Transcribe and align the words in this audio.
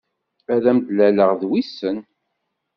Ad 0.53 0.63
am-d-laleɣ 0.71 1.31
d 1.41 1.43
wissen. 1.49 1.97